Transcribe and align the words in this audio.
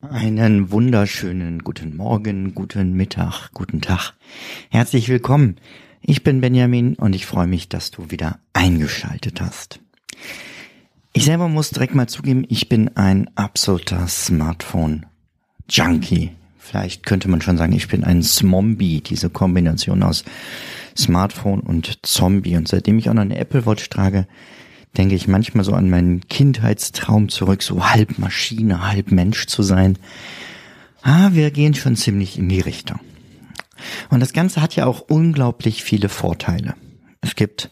Einen 0.00 0.70
wunderschönen 0.70 1.60
guten 1.60 1.96
Morgen, 1.96 2.54
guten 2.54 2.92
Mittag, 2.92 3.48
guten 3.54 3.80
Tag. 3.80 4.12
Herzlich 4.70 5.08
willkommen. 5.08 5.56
Ich 6.02 6.22
bin 6.22 6.42
Benjamin 6.42 6.96
und 6.96 7.14
ich 7.14 7.24
freue 7.24 7.46
mich, 7.46 7.70
dass 7.70 7.92
du 7.92 8.10
wieder 8.10 8.40
eingeschaltet 8.52 9.40
hast. 9.40 9.80
Ich 11.14 11.24
selber 11.24 11.48
muss 11.48 11.70
direkt 11.70 11.94
mal 11.94 12.08
zugeben, 12.08 12.44
ich 12.48 12.68
bin 12.68 12.94
ein 12.96 13.30
absoluter 13.36 14.06
Smartphone-Junkie. 14.06 16.32
Vielleicht 16.58 17.06
könnte 17.06 17.28
man 17.28 17.40
schon 17.40 17.56
sagen, 17.56 17.72
ich 17.72 17.88
bin 17.88 18.04
ein 18.04 18.22
Smombie, 18.22 19.00
diese 19.00 19.30
Kombination 19.30 20.02
aus 20.02 20.26
Smartphone 20.96 21.60
und 21.60 22.00
Zombie. 22.02 22.56
Und 22.56 22.68
seitdem 22.68 22.98
ich 22.98 23.08
auch 23.08 23.14
noch 23.14 23.22
eine 23.22 23.38
Apple 23.38 23.64
Watch 23.64 23.88
trage, 23.88 24.26
denke 24.96 25.14
ich 25.14 25.28
manchmal 25.28 25.64
so 25.64 25.72
an 25.72 25.90
meinen 25.90 26.26
Kindheitstraum 26.28 27.28
zurück, 27.28 27.62
so 27.62 27.90
halb 27.90 28.18
Maschine, 28.18 28.86
halb 28.86 29.10
Mensch 29.10 29.46
zu 29.46 29.62
sein. 29.62 29.98
Ah, 31.02 31.30
wir 31.32 31.50
gehen 31.50 31.74
schon 31.74 31.96
ziemlich 31.96 32.38
in 32.38 32.48
die 32.48 32.60
Richtung. 32.60 33.00
Und 34.10 34.20
das 34.20 34.32
Ganze 34.32 34.62
hat 34.62 34.76
ja 34.76 34.86
auch 34.86 35.00
unglaublich 35.00 35.82
viele 35.84 36.08
Vorteile. 36.08 36.74
Es 37.20 37.34
gibt 37.34 37.70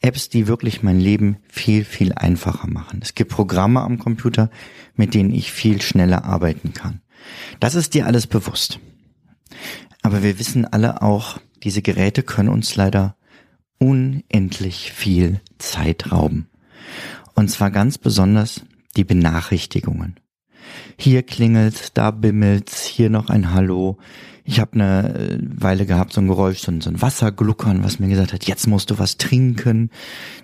Apps, 0.00 0.28
die 0.28 0.46
wirklich 0.46 0.82
mein 0.82 1.00
Leben 1.00 1.38
viel, 1.48 1.84
viel 1.84 2.12
einfacher 2.12 2.68
machen. 2.68 3.00
Es 3.02 3.14
gibt 3.14 3.30
Programme 3.30 3.80
am 3.80 3.98
Computer, 3.98 4.50
mit 4.94 5.14
denen 5.14 5.32
ich 5.32 5.52
viel 5.52 5.80
schneller 5.80 6.24
arbeiten 6.24 6.72
kann. 6.72 7.00
Das 7.60 7.74
ist 7.74 7.94
dir 7.94 8.06
alles 8.06 8.26
bewusst. 8.26 8.78
Aber 10.02 10.22
wir 10.22 10.38
wissen 10.38 10.64
alle 10.64 11.02
auch, 11.02 11.38
diese 11.62 11.82
Geräte 11.82 12.22
können 12.22 12.48
uns 12.48 12.76
leider 12.76 13.16
unendlich 13.78 14.92
viel 14.92 15.40
Zeit 15.58 16.12
rauben. 16.12 16.48
Und 17.34 17.48
zwar 17.50 17.70
ganz 17.70 17.98
besonders 17.98 18.62
die 18.96 19.04
Benachrichtigungen. 19.04 20.16
Hier 20.96 21.22
klingelt, 21.22 21.96
da 21.96 22.10
bimmelt, 22.10 22.70
hier 22.70 23.10
noch 23.10 23.30
ein 23.30 23.52
Hallo. 23.52 23.98
Ich 24.44 24.60
habe 24.60 24.72
eine 24.74 25.14
äh, 25.14 25.38
Weile 25.40 25.86
gehabt, 25.86 26.12
so 26.12 26.20
ein 26.20 26.26
Geräusch, 26.26 26.58
so 26.58 26.72
ein, 26.72 26.80
so 26.80 26.90
ein 26.90 27.00
Wassergluckern, 27.00 27.84
was 27.84 27.98
mir 27.98 28.08
gesagt 28.08 28.32
hat, 28.32 28.46
jetzt 28.46 28.66
musst 28.66 28.90
du 28.90 28.98
was 28.98 29.18
trinken. 29.18 29.90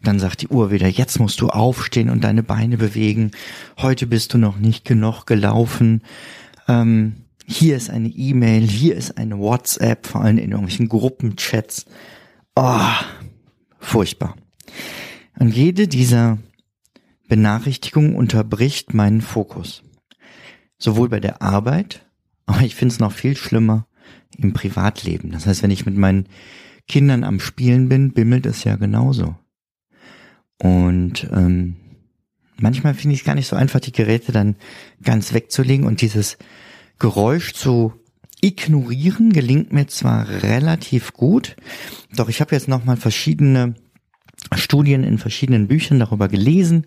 Dann 0.03 0.19
sagt 0.19 0.43
die 0.43 0.49
Uhr 0.49 0.71
wieder, 0.71 0.89
jetzt 0.89 1.19
musst 1.19 1.41
du 1.41 1.49
aufstehen 1.49 2.11
und 2.11 2.23
deine 2.23 2.43
Beine 2.43 2.77
bewegen. 2.77 3.31
Heute 3.79 4.07
bist 4.07 4.35
du 4.35 4.39
noch 4.39 4.59
nicht 4.59 4.85
genug 4.85 5.25
gelaufen. 5.25 6.03
Ähm, 6.69 7.15
hier 7.47 7.77
ist 7.77 7.91
eine 7.91 8.09
E-Mail, 8.09 8.63
hier 8.63 8.95
ist 8.95 9.19
eine 9.19 9.39
WhatsApp, 9.39 10.07
vor 10.07 10.23
allem 10.23 10.39
in 10.39 10.51
irgendwelchen 10.51 10.89
Gruppenchats. 10.89 11.87
Oh, 12.57 12.81
furchtbar. 13.85 14.37
Und 15.39 15.55
jede 15.55 15.89
dieser 15.89 16.39
Benachrichtigungen 17.29 18.15
unterbricht 18.15 18.95
meinen 18.95 19.21
Fokus. 19.21 19.83
Sowohl 20.79 21.09
bei 21.09 21.21
der 21.21 21.43
Arbeit, 21.43 22.07
aber 22.47 22.61
ich 22.63 22.75
finde 22.75 22.93
es 22.93 23.01
noch 23.01 23.13
viel 23.13 23.37
schlimmer 23.37 23.87
im 24.37 24.53
Privatleben. 24.53 25.31
Das 25.31 25.47
heißt, 25.47 25.63
wenn 25.63 25.71
ich 25.71 25.87
mit 25.87 25.97
meinen 25.97 26.27
Kindern 26.87 27.25
am 27.25 27.41
Spielen 27.41 27.89
bin, 27.89 28.13
bimmelt 28.13 28.47
es 28.47 28.65
ja 28.65 28.77
genauso. 28.77 29.37
Und 30.59 31.29
ähm, 31.33 31.77
manchmal 32.59 32.95
finde 32.95 33.15
ich 33.15 33.21
es 33.21 33.27
gar 33.27 33.35
nicht 33.35 33.47
so 33.47 33.57
einfach, 33.57 33.81
die 33.81 33.93
Geräte 33.93 34.33
dann 34.33 34.57
ganz 35.03 35.33
wegzulegen 35.33 35.87
und 35.87 36.01
dieses 36.01 36.37
Geräusch 36.99 37.55
zu 37.55 37.93
ignorieren 38.45 39.33
gelingt 39.33 39.73
mir 39.73 39.87
zwar 39.87 40.29
relativ 40.43 41.15
gut, 41.15 41.57
doch 42.15 42.29
ich 42.29 42.43
habe 42.43 42.55
jetzt 42.55 42.69
nochmal 42.69 42.99
verschiedene 42.99 43.75
Studien 44.55 45.03
in 45.03 45.17
verschiedenen 45.17 45.67
Büchern 45.67 45.99
darüber 45.99 46.29
gelesen, 46.29 46.87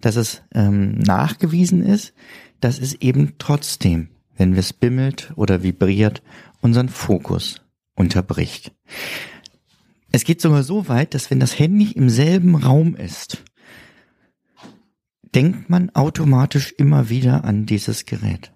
dass 0.00 0.16
es 0.16 0.42
ähm, 0.54 0.98
nachgewiesen 0.98 1.84
ist, 1.84 2.14
dass 2.60 2.78
es 2.78 2.94
eben 2.94 3.34
trotzdem, 3.38 4.08
wenn 4.36 4.54
es 4.54 4.72
bimmelt 4.72 5.32
oder 5.36 5.62
vibriert, 5.62 6.22
unseren 6.62 6.88
Fokus 6.88 7.60
unterbricht. 7.94 8.72
Es 10.10 10.24
geht 10.24 10.40
sogar 10.40 10.62
so 10.62 10.88
weit, 10.88 11.12
dass 11.12 11.30
wenn 11.30 11.40
das 11.40 11.58
Handy 11.58 11.92
im 11.92 12.08
selben 12.08 12.54
Raum 12.54 12.96
ist, 12.96 13.44
denkt 15.34 15.68
man 15.68 15.90
automatisch 15.90 16.72
immer 16.78 17.10
wieder 17.10 17.44
an 17.44 17.66
dieses 17.66 18.06
Gerät. 18.06 18.53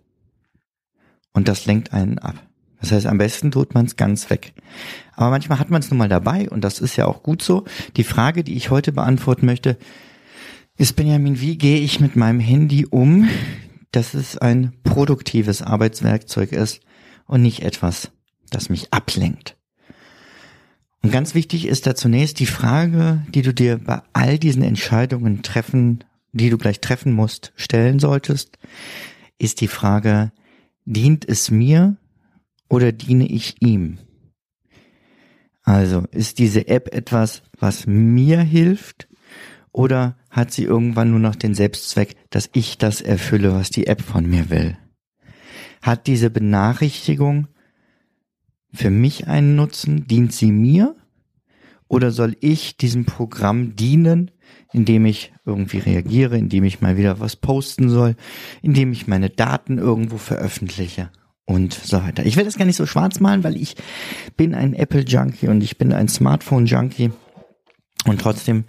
Und 1.38 1.46
das 1.46 1.66
lenkt 1.66 1.92
einen 1.92 2.18
ab. 2.18 2.34
Das 2.80 2.90
heißt, 2.90 3.06
am 3.06 3.18
besten 3.18 3.52
tut 3.52 3.72
man 3.72 3.86
es 3.86 3.94
ganz 3.94 4.28
weg. 4.28 4.54
Aber 5.14 5.30
manchmal 5.30 5.60
hat 5.60 5.70
man 5.70 5.80
es 5.80 5.88
nun 5.88 5.98
mal 5.98 6.08
dabei 6.08 6.50
und 6.50 6.64
das 6.64 6.80
ist 6.80 6.96
ja 6.96 7.06
auch 7.06 7.22
gut 7.22 7.42
so. 7.42 7.64
Die 7.96 8.02
Frage, 8.02 8.42
die 8.42 8.56
ich 8.56 8.70
heute 8.70 8.90
beantworten 8.90 9.46
möchte, 9.46 9.78
ist 10.76 10.96
Benjamin, 10.96 11.40
wie 11.40 11.56
gehe 11.56 11.78
ich 11.78 12.00
mit 12.00 12.16
meinem 12.16 12.40
Handy 12.40 12.86
um, 12.86 13.28
dass 13.92 14.14
es 14.14 14.36
ein 14.36 14.72
produktives 14.82 15.62
Arbeitswerkzeug 15.62 16.50
ist 16.50 16.80
und 17.26 17.40
nicht 17.40 17.62
etwas, 17.62 18.10
das 18.50 18.68
mich 18.68 18.92
ablenkt. 18.92 19.56
Und 21.04 21.12
ganz 21.12 21.36
wichtig 21.36 21.68
ist 21.68 21.86
da 21.86 21.94
zunächst 21.94 22.40
die 22.40 22.46
Frage, 22.46 23.24
die 23.28 23.42
du 23.42 23.54
dir 23.54 23.78
bei 23.78 24.02
all 24.12 24.40
diesen 24.40 24.64
Entscheidungen 24.64 25.44
treffen, 25.44 26.02
die 26.32 26.50
du 26.50 26.58
gleich 26.58 26.80
treffen 26.80 27.12
musst, 27.12 27.52
stellen 27.54 28.00
solltest, 28.00 28.58
ist 29.38 29.60
die 29.60 29.68
Frage, 29.68 30.32
dient 30.88 31.28
es 31.28 31.50
mir 31.50 31.96
oder 32.68 32.92
diene 32.92 33.26
ich 33.26 33.60
ihm? 33.60 33.98
Also 35.62 36.04
ist 36.12 36.38
diese 36.38 36.66
App 36.68 36.94
etwas, 36.94 37.42
was 37.58 37.86
mir 37.86 38.40
hilft 38.40 39.06
oder 39.70 40.16
hat 40.30 40.50
sie 40.50 40.64
irgendwann 40.64 41.10
nur 41.10 41.20
noch 41.20 41.36
den 41.36 41.54
Selbstzweck, 41.54 42.16
dass 42.30 42.48
ich 42.54 42.78
das 42.78 43.02
erfülle, 43.02 43.52
was 43.52 43.68
die 43.68 43.86
App 43.86 44.00
von 44.00 44.26
mir 44.28 44.48
will? 44.48 44.78
Hat 45.82 46.06
diese 46.06 46.30
Benachrichtigung 46.30 47.48
für 48.72 48.90
mich 48.90 49.28
einen 49.28 49.56
Nutzen? 49.56 50.06
Dient 50.06 50.32
sie 50.32 50.52
mir? 50.52 50.96
Oder 51.86 52.10
soll 52.10 52.36
ich 52.40 52.76
diesem 52.78 53.04
Programm 53.04 53.76
dienen, 53.76 54.30
indem 54.72 55.06
ich 55.06 55.32
irgendwie 55.44 55.78
reagiere, 55.78 56.36
indem 56.36 56.64
ich 56.64 56.80
mal 56.80 56.96
wieder 56.96 57.20
was 57.20 57.36
posten 57.36 57.88
soll, 57.88 58.16
indem 58.62 58.92
ich 58.92 59.06
meine 59.06 59.30
Daten 59.30 59.78
irgendwo 59.78 60.18
veröffentliche? 60.18 61.10
und 61.48 61.72
so 61.72 62.02
weiter. 62.02 62.26
Ich 62.26 62.36
will 62.36 62.44
das 62.44 62.58
gar 62.58 62.66
nicht 62.66 62.76
so 62.76 62.84
schwarz 62.84 63.20
malen, 63.20 63.42
weil 63.42 63.56
ich 63.56 63.74
bin 64.36 64.54
ein 64.54 64.74
Apple 64.74 65.00
Junkie 65.00 65.48
und 65.48 65.62
ich 65.62 65.78
bin 65.78 65.94
ein 65.94 66.06
Smartphone 66.06 66.66
Junkie 66.66 67.10
und 68.04 68.20
trotzdem 68.20 68.64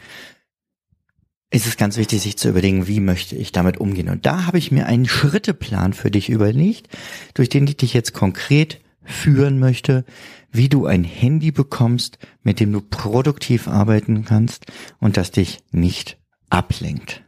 ist 1.52 1.68
es 1.68 1.78
ganz 1.78 1.98
wichtig, 1.98 2.22
sich 2.22 2.38
zu 2.38 2.50
überlegen, 2.50 2.88
wie 2.88 3.00
möchte 3.02 3.36
ich 3.36 3.52
damit 3.52 3.78
umgehen. 3.78 4.08
Und 4.08 4.26
da 4.26 4.46
habe 4.46 4.58
ich 4.58 4.72
mir 4.72 4.86
einen 4.86 5.08
Schritteplan 5.08 5.94
für 5.94 6.10
dich 6.10 6.30
überlegt, 6.30 6.88
durch 7.34 7.50
den 7.50 7.68
ich 7.68 7.78
dich 7.78 7.94
jetzt 7.94 8.14
konkret 8.14 8.80
führen 9.10 9.60
möchte, 9.60 10.06
wie 10.52 10.70
du 10.70 10.86
ein 10.86 11.04
Handy 11.04 11.52
bekommst, 11.52 12.18
mit 12.44 12.60
dem 12.60 12.72
du 12.72 12.82
produktiv 12.82 13.68
arbeiten 13.68 14.26
kannst 14.26 14.66
und 15.00 15.18
das 15.18 15.32
dich 15.32 15.60
nicht 15.72 16.18
ablenkt. 16.50 17.24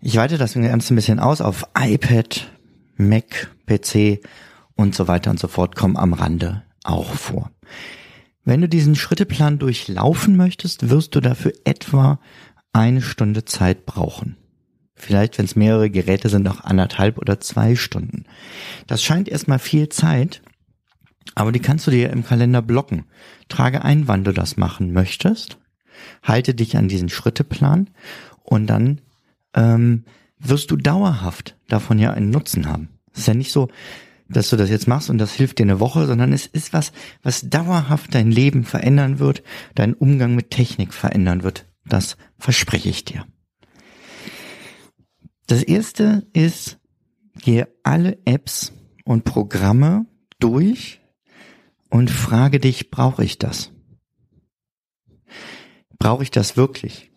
Ich 0.00 0.16
weite 0.16 0.38
das 0.38 0.54
Ganze 0.54 0.94
ein 0.94 0.96
bisschen 0.96 1.18
aus 1.18 1.40
auf 1.40 1.64
iPad, 1.76 2.50
Mac, 2.96 3.50
PC 3.66 4.20
und 4.74 4.94
so 4.94 5.08
weiter 5.08 5.30
und 5.30 5.40
so 5.40 5.48
fort 5.48 5.74
kommen 5.76 5.96
am 5.96 6.12
Rande 6.12 6.62
auch 6.84 7.14
vor. 7.14 7.50
Wenn 8.44 8.60
du 8.60 8.68
diesen 8.68 8.94
Schritteplan 8.94 9.58
durchlaufen 9.58 10.36
möchtest, 10.36 10.88
wirst 10.88 11.14
du 11.14 11.20
dafür 11.20 11.52
etwa 11.64 12.20
eine 12.72 13.02
Stunde 13.02 13.44
Zeit 13.44 13.84
brauchen. 13.86 14.36
Vielleicht, 14.94 15.38
wenn 15.38 15.44
es 15.44 15.54
mehrere 15.54 15.90
Geräte 15.90 16.28
sind, 16.28 16.48
auch 16.48 16.62
anderthalb 16.64 17.18
oder 17.18 17.40
zwei 17.40 17.76
Stunden. 17.76 18.24
Das 18.86 19.02
scheint 19.02 19.28
erstmal 19.28 19.58
viel 19.58 19.88
Zeit, 19.88 20.42
aber 21.34 21.52
die 21.52 21.60
kannst 21.60 21.86
du 21.86 21.90
dir 21.90 22.10
im 22.10 22.24
Kalender 22.24 22.62
blocken. 22.62 23.04
Trage 23.48 23.84
ein, 23.84 24.08
wann 24.08 24.24
du 24.24 24.32
das 24.32 24.56
machen 24.56 24.92
möchtest. 24.92 25.58
Halte 26.22 26.54
dich 26.54 26.76
an 26.76 26.88
diesen 26.88 27.08
Schritteplan 27.08 27.90
und 28.42 28.66
dann 28.66 29.00
ähm, 29.54 30.04
wirst 30.38 30.70
du 30.70 30.76
dauerhaft 30.76 31.56
davon 31.68 31.98
ja 31.98 32.12
einen 32.12 32.30
Nutzen 32.30 32.66
haben. 32.66 32.88
Es 33.12 33.20
ist 33.20 33.28
ja 33.28 33.34
nicht 33.34 33.52
so, 33.52 33.68
dass 34.28 34.50
du 34.50 34.56
das 34.56 34.70
jetzt 34.70 34.86
machst 34.88 35.10
und 35.10 35.18
das 35.18 35.32
hilft 35.32 35.58
dir 35.58 35.64
eine 35.64 35.80
Woche, 35.80 36.06
sondern 36.06 36.32
es 36.32 36.46
ist 36.46 36.72
was, 36.72 36.92
was 37.22 37.48
dauerhaft 37.48 38.14
dein 38.14 38.30
Leben 38.30 38.64
verändern 38.64 39.18
wird, 39.18 39.42
deinen 39.74 39.94
Umgang 39.94 40.34
mit 40.34 40.50
Technik 40.50 40.92
verändern 40.92 41.42
wird. 41.42 41.66
Das 41.86 42.16
verspreche 42.38 42.90
ich 42.90 43.04
dir. 43.04 43.26
Das 45.46 45.62
erste 45.62 46.26
ist, 46.34 46.78
gehe 47.40 47.68
alle 47.82 48.18
Apps 48.26 48.72
und 49.04 49.24
Programme 49.24 50.04
durch 50.38 51.00
und 51.90 52.10
frage 52.10 52.60
dich, 52.60 52.90
brauche 52.90 53.24
ich 53.24 53.38
das? 53.38 53.72
Brauche 55.98 56.22
ich 56.22 56.30
das 56.30 56.56
wirklich? 56.56 57.10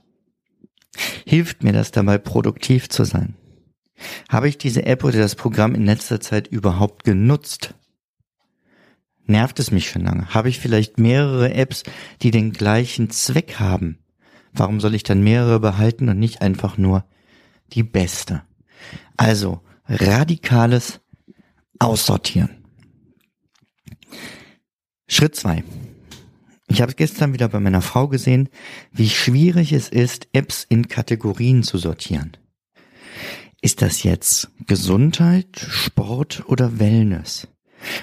Hilft 1.25 1.63
mir 1.63 1.73
das 1.73 1.91
dabei, 1.91 2.17
produktiv 2.17 2.89
zu 2.89 3.03
sein? 3.03 3.35
Habe 4.29 4.49
ich 4.49 4.57
diese 4.57 4.85
App 4.85 5.03
oder 5.03 5.19
das 5.19 5.35
Programm 5.35 5.75
in 5.75 5.85
letzter 5.85 6.19
Zeit 6.19 6.47
überhaupt 6.47 7.03
genutzt? 7.03 7.75
Nervt 9.25 9.59
es 9.59 9.71
mich 9.71 9.89
schon 9.89 10.03
lange? 10.03 10.33
Habe 10.33 10.49
ich 10.49 10.59
vielleicht 10.59 10.97
mehrere 10.97 11.53
Apps, 11.53 11.83
die 12.21 12.31
den 12.31 12.51
gleichen 12.51 13.09
Zweck 13.09 13.59
haben? 13.59 13.99
Warum 14.53 14.81
soll 14.81 14.95
ich 14.95 15.03
dann 15.03 15.23
mehrere 15.23 15.59
behalten 15.59 16.09
und 16.09 16.19
nicht 16.19 16.41
einfach 16.41 16.77
nur 16.77 17.05
die 17.71 17.83
beste? 17.83 18.41
Also 19.15 19.61
radikales 19.87 20.99
Aussortieren. 21.79 22.60
Schritt 25.11 25.35
zwei. 25.35 25.65
Ich 26.69 26.81
habe 26.81 26.93
gestern 26.93 27.33
wieder 27.33 27.49
bei 27.49 27.59
meiner 27.59 27.81
Frau 27.81 28.07
gesehen, 28.07 28.47
wie 28.93 29.09
schwierig 29.09 29.73
es 29.73 29.89
ist, 29.89 30.29
Apps 30.31 30.65
in 30.69 30.87
Kategorien 30.87 31.63
zu 31.63 31.77
sortieren. 31.77 32.37
Ist 33.61 33.81
das 33.81 34.03
jetzt 34.03 34.49
Gesundheit, 34.67 35.59
Sport 35.69 36.45
oder 36.47 36.79
Wellness? 36.79 37.49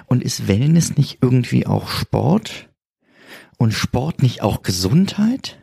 Und 0.05 0.23
ist 0.23 0.49
Wellness 0.49 0.99
nicht 0.99 1.21
irgendwie 1.23 1.67
auch 1.67 1.89
Sport? 1.89 2.69
Und 3.57 3.73
Sport 3.73 4.23
nicht 4.23 4.43
auch 4.43 4.63
Gesundheit? 4.63 5.59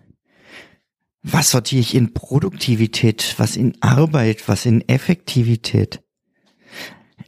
Was 1.21 1.51
sortiere 1.51 1.81
ich 1.81 1.93
in 1.93 2.15
Produktivität, 2.15 3.35
was 3.37 3.55
in 3.55 3.79
Arbeit, 3.83 4.47
was 4.47 4.65
in 4.65 4.81
Effektivität? 4.89 6.01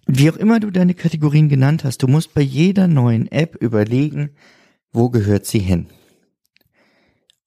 Wie 0.07 0.31
auch 0.31 0.38
immer 0.38 0.62
du 0.62 0.71
deine 0.71 0.94
Kategorien 0.94 1.50
genannt 1.50 1.83
hast, 1.83 2.01
du 2.01 2.07
musst 2.07 2.33
bei 2.33 2.42
jeder 2.42 2.88
neuen 2.88 3.30
App 3.30 3.56
überlegen, 3.62 4.31
wo 4.92 5.09
gehört 5.09 5.45
sie 5.45 5.59
hin? 5.59 5.88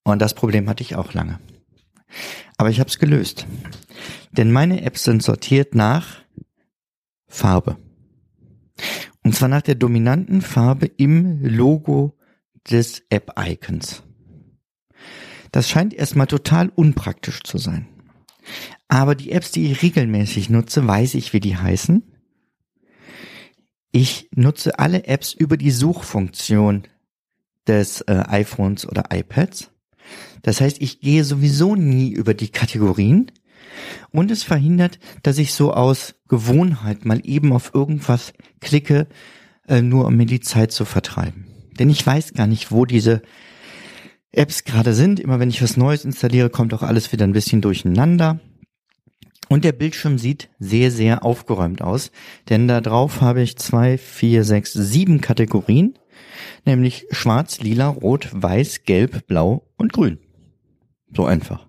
Und 0.03 0.21
das 0.21 0.35
Problem 0.35 0.69
hatte 0.69 0.83
ich 0.83 0.95
auch 0.95 1.13
lange. 1.13 1.39
Aber 2.57 2.69
ich 2.69 2.79
habe 2.79 2.89
es 2.89 2.99
gelöst. 2.99 3.47
Denn 4.31 4.51
meine 4.51 4.83
Apps 4.83 5.03
sind 5.03 5.23
sortiert 5.23 5.73
nach 5.73 6.21
Farbe. 7.27 7.77
Und 9.23 9.35
zwar 9.35 9.49
nach 9.49 9.61
der 9.61 9.75
dominanten 9.75 10.41
Farbe 10.41 10.85
im 10.85 11.43
Logo 11.43 12.17
des 12.69 13.03
App-Icons. 13.09 14.03
Das 15.51 15.69
scheint 15.69 15.93
erstmal 15.93 16.27
total 16.27 16.69
unpraktisch 16.69 17.41
zu 17.41 17.57
sein. 17.57 17.87
Aber 18.87 19.15
die 19.15 19.31
Apps, 19.31 19.51
die 19.51 19.71
ich 19.71 19.81
regelmäßig 19.81 20.49
nutze, 20.49 20.85
weiß 20.85 21.15
ich, 21.15 21.33
wie 21.33 21.39
die 21.39 21.57
heißen. 21.57 22.10
Ich 23.91 24.29
nutze 24.33 24.79
alle 24.79 25.05
Apps 25.05 25.33
über 25.33 25.57
die 25.57 25.71
Suchfunktion 25.71 26.83
des 27.67 28.01
äh, 28.01 28.23
iPhones 28.27 28.87
oder 28.87 29.05
iPads. 29.11 29.71
Das 30.41 30.61
heißt, 30.61 30.81
ich 30.81 31.01
gehe 31.01 31.23
sowieso 31.23 31.75
nie 31.75 32.09
über 32.09 32.33
die 32.33 32.49
Kategorien 32.49 33.31
und 34.11 34.31
es 34.31 34.43
verhindert, 34.43 34.99
dass 35.23 35.37
ich 35.37 35.53
so 35.53 35.73
aus 35.73 36.15
Gewohnheit 36.27 37.05
mal 37.05 37.21
eben 37.23 37.53
auf 37.53 37.73
irgendwas 37.73 38.33
klicke, 38.59 39.07
äh, 39.67 39.81
nur 39.81 40.07
um 40.07 40.15
mir 40.15 40.25
die 40.25 40.39
Zeit 40.39 40.71
zu 40.71 40.85
vertreiben. 40.85 41.47
Denn 41.77 41.89
ich 41.89 42.05
weiß 42.05 42.33
gar 42.33 42.47
nicht, 42.47 42.71
wo 42.71 42.85
diese 42.85 43.21
Apps 44.31 44.63
gerade 44.63 44.93
sind. 44.93 45.19
Immer 45.19 45.39
wenn 45.39 45.49
ich 45.49 45.61
was 45.61 45.77
Neues 45.77 46.05
installiere, 46.05 46.49
kommt 46.49 46.73
auch 46.73 46.83
alles 46.83 47.11
wieder 47.11 47.25
ein 47.25 47.33
bisschen 47.33 47.61
durcheinander. 47.61 48.39
Und 49.51 49.65
der 49.65 49.73
Bildschirm 49.73 50.17
sieht 50.17 50.49
sehr, 50.59 50.91
sehr 50.91 51.25
aufgeräumt 51.25 51.81
aus, 51.81 52.11
denn 52.47 52.69
da 52.69 52.79
drauf 52.79 53.19
habe 53.19 53.41
ich 53.41 53.57
zwei, 53.57 53.97
vier, 53.97 54.45
sechs, 54.45 54.71
sieben 54.71 55.19
Kategorien, 55.19 55.99
nämlich 56.63 57.05
schwarz, 57.11 57.59
lila, 57.59 57.89
rot, 57.89 58.29
weiß, 58.31 58.85
gelb, 58.85 59.27
blau 59.27 59.67
und 59.75 59.91
grün. 59.91 60.19
So 61.13 61.25
einfach. 61.25 61.67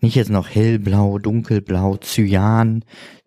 Nicht 0.00 0.16
jetzt 0.16 0.30
noch 0.30 0.48
hellblau, 0.48 1.20
dunkelblau, 1.20 1.98
Cyan, 1.98 2.84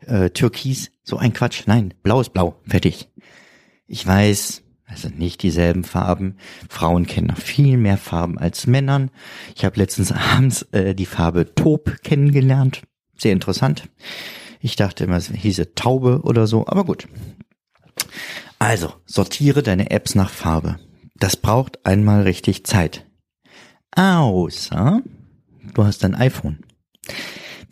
äh, 0.08 0.30
Türkis, 0.32 0.92
so 1.02 1.16
ein 1.16 1.32
Quatsch. 1.32 1.64
Nein, 1.66 1.94
blau 2.04 2.20
ist 2.20 2.34
blau, 2.34 2.60
fertig. 2.68 3.08
Ich 3.88 4.06
weiß, 4.06 4.62
es 4.94 5.02
sind 5.04 5.18
nicht 5.18 5.42
dieselben 5.42 5.86
Farben. 5.86 6.36
Frauen 6.68 7.08
kennen 7.08 7.28
noch 7.28 7.38
viel 7.38 7.78
mehr 7.78 7.98
Farben 7.98 8.38
als 8.38 8.68
Männern. 8.68 9.10
Ich 9.56 9.64
habe 9.64 9.80
letztens 9.80 10.12
abends 10.34 10.64
äh, 10.74 10.94
die 10.94 11.06
Farbe 11.06 11.56
Taub 11.56 11.96
kennengelernt. 12.04 12.82
Sehr 13.18 13.32
interessant. 13.32 13.90
Ich 14.60 14.76
dachte 14.76 15.04
immer, 15.04 15.18
es 15.18 15.30
hieße 15.30 15.76
Taube 15.76 16.22
oder 16.24 16.48
so, 16.48 16.66
aber 16.68 16.86
gut. 16.86 17.08
Also, 18.60 18.94
sortiere 19.06 19.62
deine 19.62 19.92
Apps 19.92 20.16
nach 20.16 20.30
Farbe. 20.30 20.80
Das 21.16 21.36
braucht 21.38 21.86
einmal 21.86 22.24
richtig 22.24 22.66
Zeit. 22.66 23.06
Außer 23.96 25.02
du 25.74 25.84
hast 25.84 26.04
ein 26.06 26.16
iPhone. 26.16 26.60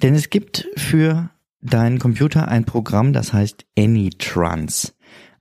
Denn 0.02 0.16
es 0.16 0.30
gibt 0.30 0.68
für 0.76 1.30
deinen 1.62 2.00
Computer 2.00 2.48
ein 2.48 2.66
Programm, 2.66 3.14
das 3.14 3.34
heißt 3.34 3.66
AnyTrans. 3.78 4.94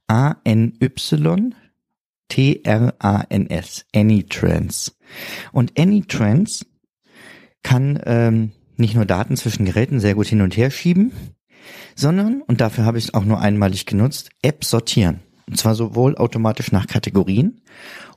A-N-Y 0.06 1.54
T-R-A-N-S. 2.30 3.86
AnyTrans. 3.94 4.96
Und 5.52 5.78
AnyTrans 5.78 6.66
kann 7.62 8.00
ähm, 8.06 8.52
nicht 8.80 8.94
nur 8.94 9.04
Daten 9.04 9.36
zwischen 9.36 9.64
Geräten 9.64 10.00
sehr 10.00 10.14
gut 10.14 10.26
hin 10.26 10.42
und 10.42 10.56
her 10.56 10.70
schieben, 10.70 11.12
sondern, 11.94 12.42
und 12.42 12.60
dafür 12.60 12.84
habe 12.84 12.98
ich 12.98 13.04
es 13.04 13.14
auch 13.14 13.24
nur 13.24 13.40
einmalig 13.40 13.86
genutzt, 13.86 14.30
App 14.42 14.64
sortieren. 14.64 15.20
Und 15.46 15.56
zwar 15.56 15.74
sowohl 15.74 16.16
automatisch 16.16 16.72
nach 16.72 16.86
Kategorien 16.86 17.60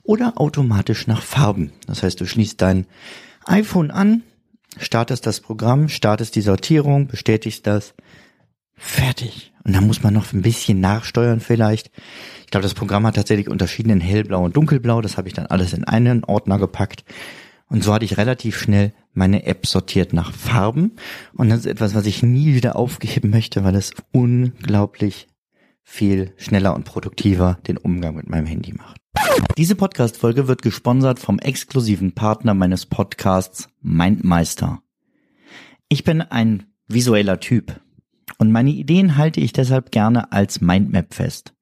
oder 0.02 0.34
automatisch 0.36 1.06
nach 1.06 1.22
Farben. 1.22 1.72
Das 1.86 2.02
heißt, 2.02 2.20
du 2.20 2.26
schließt 2.26 2.60
dein 2.62 2.86
iPhone 3.44 3.90
an, 3.90 4.22
startest 4.78 5.26
das 5.26 5.40
Programm, 5.40 5.88
startest 5.88 6.36
die 6.36 6.42
Sortierung, 6.42 7.08
bestätigst 7.08 7.66
das, 7.66 7.94
fertig. 8.76 9.52
Und 9.64 9.74
dann 9.74 9.86
muss 9.86 10.02
man 10.02 10.14
noch 10.14 10.32
ein 10.32 10.42
bisschen 10.42 10.80
nachsteuern 10.80 11.40
vielleicht. 11.40 11.90
Ich 12.44 12.50
glaube, 12.50 12.62
das 12.62 12.74
Programm 12.74 13.06
hat 13.06 13.16
tatsächlich 13.16 13.48
unterschieden 13.48 13.90
in 13.90 14.00
hellblau 14.00 14.44
und 14.44 14.56
dunkelblau. 14.56 15.00
Das 15.00 15.16
habe 15.16 15.28
ich 15.28 15.34
dann 15.34 15.46
alles 15.46 15.72
in 15.72 15.84
einen 15.84 16.24
Ordner 16.24 16.58
gepackt. 16.58 17.04
Und 17.68 17.82
so 17.82 17.92
hatte 17.92 18.04
ich 18.04 18.16
relativ 18.18 18.58
schnell 18.58 18.92
meine 19.12 19.46
App 19.46 19.66
sortiert 19.66 20.12
nach 20.12 20.32
Farben. 20.32 20.92
Und 21.34 21.48
das 21.48 21.60
ist 21.60 21.66
etwas, 21.66 21.94
was 21.94 22.06
ich 22.06 22.22
nie 22.22 22.54
wieder 22.54 22.76
aufgeben 22.76 23.30
möchte, 23.30 23.64
weil 23.64 23.74
es 23.74 23.94
unglaublich 24.12 25.28
viel 25.82 26.32
schneller 26.36 26.74
und 26.74 26.84
produktiver 26.84 27.58
den 27.66 27.76
Umgang 27.76 28.16
mit 28.16 28.28
meinem 28.28 28.46
Handy 28.46 28.72
macht. 28.72 28.96
Diese 29.56 29.76
Podcast-Folge 29.76 30.48
wird 30.48 30.62
gesponsert 30.62 31.20
vom 31.20 31.38
exklusiven 31.38 32.12
Partner 32.12 32.54
meines 32.54 32.86
Podcasts 32.86 33.68
Mindmeister. 33.80 34.82
Ich 35.88 36.04
bin 36.04 36.22
ein 36.22 36.64
visueller 36.88 37.38
Typ 37.38 37.80
und 38.38 38.50
meine 38.50 38.70
Ideen 38.70 39.16
halte 39.16 39.40
ich 39.40 39.52
deshalb 39.52 39.92
gerne 39.92 40.32
als 40.32 40.60
Mindmap 40.60 41.14
fest. 41.14 41.54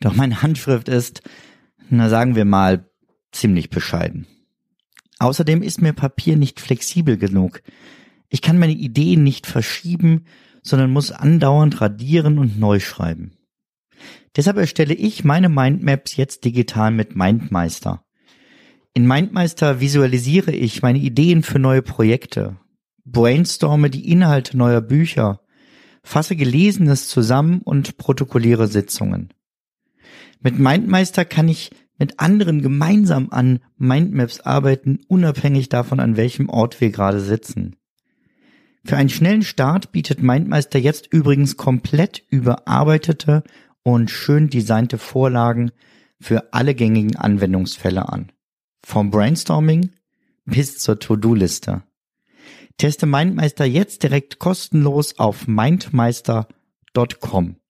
Doch 0.00 0.14
meine 0.14 0.42
Handschrift 0.42 0.88
ist, 0.88 1.22
na 1.90 2.08
sagen 2.08 2.34
wir 2.34 2.44
mal, 2.44 2.88
ziemlich 3.32 3.70
bescheiden. 3.70 4.26
Außerdem 5.22 5.62
ist 5.62 5.80
mir 5.80 5.92
Papier 5.92 6.36
nicht 6.36 6.58
flexibel 6.58 7.16
genug. 7.16 7.62
Ich 8.28 8.42
kann 8.42 8.58
meine 8.58 8.72
Ideen 8.72 9.22
nicht 9.22 9.46
verschieben, 9.46 10.24
sondern 10.64 10.90
muss 10.90 11.12
andauernd 11.12 11.80
radieren 11.80 12.40
und 12.40 12.58
neu 12.58 12.80
schreiben. 12.80 13.36
Deshalb 14.34 14.56
erstelle 14.56 14.94
ich 14.94 15.22
meine 15.22 15.48
Mindmaps 15.48 16.16
jetzt 16.16 16.44
digital 16.44 16.90
mit 16.90 17.14
Mindmeister. 17.14 18.04
In 18.94 19.06
Mindmeister 19.06 19.78
visualisiere 19.78 20.50
ich 20.50 20.82
meine 20.82 20.98
Ideen 20.98 21.44
für 21.44 21.60
neue 21.60 21.82
Projekte, 21.82 22.56
brainstorme 23.04 23.90
die 23.90 24.10
Inhalte 24.10 24.56
neuer 24.56 24.80
Bücher, 24.80 25.40
fasse 26.02 26.34
Gelesenes 26.34 27.06
zusammen 27.06 27.60
und 27.62 27.96
protokolliere 27.96 28.66
Sitzungen. 28.66 29.32
Mit 30.40 30.58
Mindmeister 30.58 31.24
kann 31.24 31.46
ich 31.46 31.70
mit 32.02 32.18
anderen 32.18 32.62
gemeinsam 32.62 33.28
an 33.30 33.60
Mindmaps 33.78 34.40
arbeiten, 34.40 34.98
unabhängig 35.06 35.68
davon, 35.68 36.00
an 36.00 36.16
welchem 36.16 36.48
Ort 36.48 36.80
wir 36.80 36.90
gerade 36.90 37.20
sitzen. 37.20 37.76
Für 38.84 38.96
einen 38.96 39.08
schnellen 39.08 39.42
Start 39.42 39.92
bietet 39.92 40.20
Mindmeister 40.20 40.80
jetzt 40.80 41.06
übrigens 41.12 41.56
komplett 41.56 42.24
überarbeitete 42.28 43.44
und 43.84 44.10
schön 44.10 44.50
designte 44.50 44.98
Vorlagen 44.98 45.70
für 46.20 46.52
alle 46.52 46.74
gängigen 46.74 47.14
Anwendungsfälle 47.14 48.08
an. 48.08 48.32
Vom 48.84 49.12
Brainstorming 49.12 49.92
bis 50.44 50.78
zur 50.78 50.98
To-Do-Liste. 50.98 51.84
Teste 52.78 53.06
Mindmeister 53.06 53.64
jetzt 53.64 54.02
direkt 54.02 54.40
kostenlos 54.40 55.20
auf 55.20 55.46
mindmeister.com. 55.46 57.61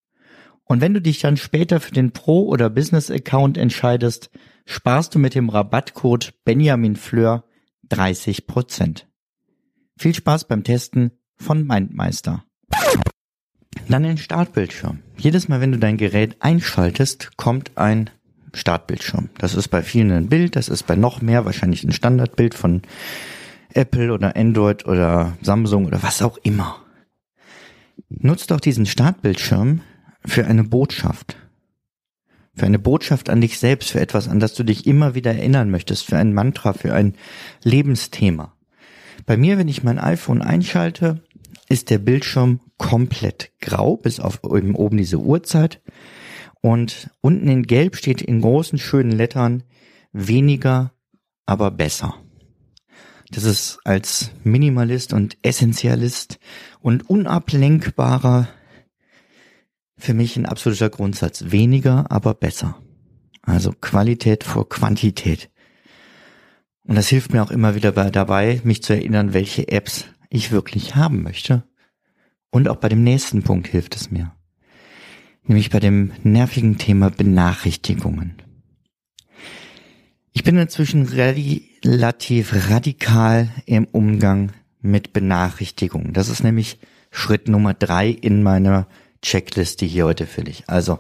Und 0.73 0.81
wenn 0.81 0.95
du 0.95 1.03
dich 1.03 1.19
dann 1.19 1.37
später 1.37 1.81
für 1.81 1.93
den 1.93 2.13
Pro- 2.13 2.47
oder 2.47 2.71
Business-Account 2.71 3.59
entscheidest, 3.59 4.31
sparst 4.65 5.15
du 5.15 5.19
mit 5.19 5.35
dem 5.35 5.51
Rabattcode 5.51 6.33
Benjamin 6.47 6.97
Fleur 6.97 7.45
30 7.91 8.47
Prozent. 8.47 9.07
Viel 9.99 10.15
Spaß 10.15 10.49
beim 10.49 10.65
Testen 10.65 11.11
von 11.37 11.67
Mindmeister. 11.67 12.47
Dann 13.87 14.03
den 14.03 14.17
Startbildschirm. 14.17 15.01
Jedes 15.19 15.47
Mal, 15.47 15.61
wenn 15.61 15.73
du 15.73 15.79
dein 15.79 15.99
Gerät 15.99 16.37
einschaltest, 16.41 17.37
kommt 17.37 17.73
ein 17.77 18.09
Startbildschirm. 18.55 19.29
Das 19.37 19.55
ist 19.55 19.69
bei 19.69 19.83
vielen 19.83 20.11
ein 20.11 20.29
Bild, 20.31 20.57
das 20.57 20.71
ist 20.71 20.87
bei 20.87 20.97
noch 20.97 21.21
mehr 21.21 21.45
wahrscheinlich 21.45 21.85
ein 21.85 21.93
Standardbild 21.93 22.55
von 22.55 22.81
Apple 23.75 24.11
oder 24.11 24.37
Android 24.37 24.87
oder 24.87 25.37
Samsung 25.43 25.85
oder 25.85 26.03
was 26.03 26.23
auch 26.23 26.39
immer. 26.39 26.79
Nutzt 28.09 28.51
doch 28.51 28.61
diesen 28.61 28.87
Startbildschirm 28.87 29.83
für 30.25 30.47
eine 30.47 30.65
Botschaft. 30.65 31.37
Für 32.55 32.67
eine 32.67 32.79
Botschaft 32.79 33.31
an 33.31 33.41
dich 33.41 33.59
selbst, 33.59 33.91
für 33.91 34.01
etwas, 34.01 34.29
an 34.29 34.41
das 34.41 34.55
du 34.55 34.63
dich 34.63 34.87
immer 34.87 35.15
wieder 35.15 35.35
erinnern 35.35 35.71
möchtest, 35.71 36.07
für 36.07 36.19
ein 36.19 36.35
Mantra, 36.35 36.75
für 36.75 36.95
ein 36.95 37.15
Lebensthema. 37.63 38.55
Bei 39.25 39.37
mir, 39.37 39.57
wenn 39.59 39.69
ich 39.69 39.83
mein 39.83 39.99
iPhone 39.99 40.43
einschalte, 40.43 41.23
ist 41.69 41.91
der 41.91 41.99
Bildschirm 41.99 42.61
komplett 42.77 43.53
grau, 43.61 43.97
bis 43.97 44.21
auf 44.21 44.41
eben 44.45 44.75
oben 44.75 44.99
diese 44.99 45.19
Uhrzeit. 45.19 45.81
Und 46.61 47.11
unten 47.21 47.49
in 47.49 47.63
Gelb 47.63 47.97
steht 47.97 48.21
in 48.21 48.41
großen, 48.41 48.79
schönen 48.79 49.13
Lettern 49.13 49.63
weniger, 50.13 50.93
aber 51.47 51.71
besser. 51.71 52.15
Das 53.31 53.45
ist 53.45 53.79
als 53.85 54.31
Minimalist 54.45 55.15
und 55.15 55.39
Essentialist 55.43 56.39
und 56.81 57.09
unablenkbarer 57.09 58.49
für 60.03 60.15
mich 60.15 60.37
ein 60.37 60.47
absoluter 60.47 60.91
Grundsatz. 60.91 61.45
Weniger, 61.51 62.11
aber 62.11 62.35
besser. 62.35 62.77
Also 63.43 63.73
Qualität 63.73 64.45
vor 64.45 64.69
Quantität. 64.69 65.51
Und 66.85 66.97
das 66.97 67.09
hilft 67.09 67.33
mir 67.33 67.43
auch 67.43 67.51
immer 67.51 67.75
wieder 67.75 67.93
dabei, 67.93 68.61
mich 68.65 68.83
zu 68.83 68.93
erinnern, 68.93 69.35
welche 69.35 69.69
Apps 69.69 70.07
ich 70.31 70.51
wirklich 70.51 70.97
haben 70.97 71.23
möchte. 71.23 71.65
Und 72.51 72.69
auch 72.69 72.77
bei 72.77 72.89
dem 72.89 73.05
nächsten 73.05 73.43
Punkt 73.43 73.69
hilft 73.69 73.95
es 73.97 74.11
mir. 74.11 74.33
Nämlich 75.45 75.71
bei 75.71 75.81
dem 75.81 76.13
nervigen 76.23 76.79
Thema 76.79 77.11
Benachrichtigungen. 77.11 78.35
Ich 80.33 80.45
bin 80.45 80.57
inzwischen 80.57 81.07
relativ 81.07 82.71
radikal 82.71 83.51
im 83.67 83.87
Umgang 83.87 84.53
mit 84.81 85.13
Benachrichtigungen. 85.13 86.13
Das 86.13 86.29
ist 86.29 86.43
nämlich 86.43 86.79
Schritt 87.11 87.49
Nummer 87.49 87.75
drei 87.75 88.09
in 88.09 88.43
meiner 88.43 88.89
Checkliste 89.23 89.87
hier 89.87 90.05
heute 90.05 90.27
für 90.27 90.45
dich. 90.45 90.65
Also, 90.69 90.99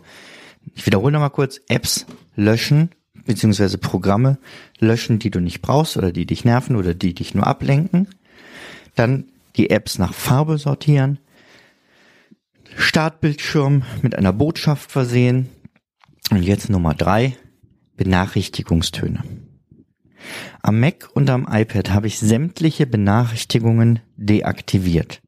ich 0.74 0.86
wiederhole 0.86 1.12
nochmal 1.12 1.30
kurz, 1.30 1.60
Apps 1.68 2.06
löschen, 2.36 2.90
beziehungsweise 3.26 3.78
Programme 3.78 4.38
löschen, 4.78 5.18
die 5.18 5.30
du 5.30 5.40
nicht 5.40 5.60
brauchst 5.60 5.96
oder 5.96 6.12
die 6.12 6.26
dich 6.26 6.44
nerven 6.44 6.76
oder 6.76 6.94
die 6.94 7.14
dich 7.14 7.34
nur 7.34 7.46
ablenken. 7.46 8.08
Dann 8.94 9.24
die 9.56 9.70
Apps 9.70 9.98
nach 9.98 10.14
Farbe 10.14 10.58
sortieren. 10.58 11.18
Startbildschirm 12.76 13.84
mit 14.00 14.14
einer 14.14 14.32
Botschaft 14.32 14.90
versehen. 14.90 15.48
Und 16.30 16.42
jetzt 16.42 16.70
Nummer 16.70 16.94
drei, 16.94 17.36
Benachrichtigungstöne. 17.96 19.22
Am 20.62 20.80
Mac 20.80 21.10
und 21.12 21.28
am 21.28 21.46
iPad 21.50 21.90
habe 21.90 22.06
ich 22.06 22.18
sämtliche 22.18 22.86
Benachrichtigungen 22.86 24.00
deaktiviert. 24.16 25.20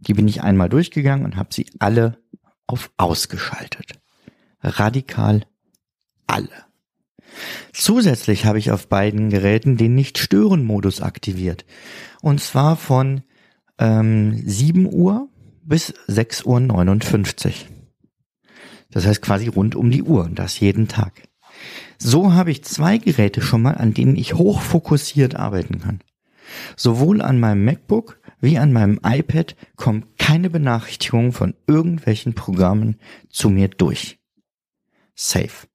Die 0.00 0.14
bin 0.14 0.28
ich 0.28 0.42
einmal 0.42 0.68
durchgegangen 0.68 1.24
und 1.24 1.36
habe 1.36 1.52
sie 1.52 1.66
alle 1.78 2.18
auf 2.66 2.90
ausgeschaltet. 2.96 3.92
Radikal 4.62 5.44
alle. 6.26 6.48
Zusätzlich 7.72 8.44
habe 8.44 8.58
ich 8.58 8.70
auf 8.70 8.88
beiden 8.88 9.30
Geräten 9.30 9.76
den 9.76 9.94
Nicht-Stören-Modus 9.94 11.00
aktiviert. 11.00 11.64
Und 12.22 12.40
zwar 12.40 12.76
von 12.76 13.22
ähm, 13.78 14.42
7 14.44 14.92
Uhr 14.92 15.28
bis 15.62 15.94
6 16.06 16.44
Uhr 16.44 16.60
59. 16.60 17.68
Das 18.90 19.06
heißt 19.06 19.22
quasi 19.22 19.48
rund 19.48 19.76
um 19.76 19.90
die 19.90 20.02
Uhr 20.02 20.24
und 20.24 20.38
das 20.38 20.58
jeden 20.60 20.88
Tag. 20.88 21.22
So 21.98 22.32
habe 22.32 22.50
ich 22.50 22.64
zwei 22.64 22.98
Geräte 22.98 23.42
schon 23.42 23.62
mal, 23.62 23.74
an 23.74 23.94
denen 23.94 24.16
ich 24.16 24.34
hochfokussiert 24.34 25.36
arbeiten 25.36 25.80
kann. 25.80 26.00
Sowohl 26.76 27.22
an 27.22 27.38
meinem 27.38 27.64
MacBook 27.64 28.19
wie 28.40 28.58
an 28.58 28.72
meinem 28.72 29.00
iPad 29.04 29.56
kommen 29.76 30.06
keine 30.18 30.50
Benachrichtigungen 30.50 31.32
von 31.32 31.54
irgendwelchen 31.66 32.34
Programmen 32.34 32.96
zu 33.28 33.50
mir 33.50 33.68
durch. 33.68 34.18
Safe. 35.14 35.66